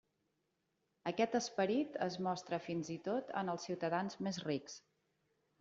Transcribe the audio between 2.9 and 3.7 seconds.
i tot en els